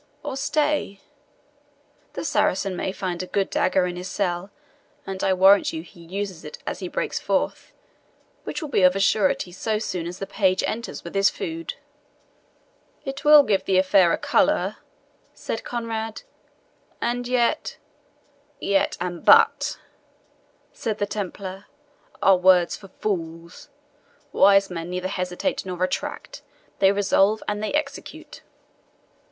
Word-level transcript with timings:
Or 0.23 0.35
stay 0.35 0.99
the 2.13 2.25
Saracen 2.25 2.75
may 2.75 2.91
find 2.91 3.21
a 3.21 3.27
good 3.27 3.51
dagger 3.51 3.85
in 3.85 3.97
his 3.97 4.07
cell, 4.07 4.49
and 5.05 5.23
I 5.23 5.31
warrant 5.31 5.73
you 5.73 5.83
he 5.83 6.01
uses 6.03 6.43
it 6.43 6.57
as 6.65 6.79
he 6.79 6.87
breaks 6.87 7.19
forth, 7.19 7.71
which 8.43 8.63
will 8.63 8.69
be 8.69 8.81
of 8.81 8.95
a 8.95 8.99
surety 8.99 9.51
so 9.51 9.77
soon 9.77 10.07
as 10.07 10.17
the 10.17 10.25
page 10.25 10.63
enters 10.65 11.03
with 11.03 11.13
his 11.13 11.29
food." 11.29 11.75
"It 13.05 13.23
will 13.23 13.43
give 13.43 13.65
the 13.65 13.77
affair 13.77 14.11
a 14.11 14.17
colour," 14.17 14.77
said 15.35 15.63
Conrade; 15.63 16.23
"and 16.99 17.27
yet" 17.27 17.77
"YET 18.71 18.97
and 18.99 19.23
BUT," 19.23 19.77
said 20.73 20.97
the 20.97 21.05
Templar, 21.05 21.67
"are 22.23 22.37
words 22.37 22.75
for 22.75 22.87
fools; 22.87 23.69
wise 24.31 24.71
men 24.71 24.89
neither 24.89 25.09
hesitate 25.09 25.63
nor 25.63 25.77
retract 25.77 26.41
they 26.79 26.91
resolve 26.91 27.43
and 27.47 27.61
they 27.61 27.71
execute." 27.73 28.41